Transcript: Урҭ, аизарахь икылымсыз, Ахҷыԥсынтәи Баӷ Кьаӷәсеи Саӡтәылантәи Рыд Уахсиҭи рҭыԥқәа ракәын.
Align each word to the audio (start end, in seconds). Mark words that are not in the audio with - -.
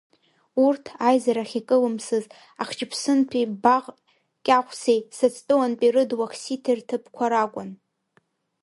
Урҭ, 0.65 0.85
аизарахь 1.07 1.55
икылымсыз, 1.59 2.25
Ахҷыԥсынтәи 2.61 3.51
Баӷ 3.63 3.85
Кьаӷәсеи 4.45 4.99
Саӡтәылантәи 5.17 5.93
Рыд 5.95 6.11
Уахсиҭи 6.19 6.77
рҭыԥқәа 6.79 7.25
ракәын. 7.31 7.69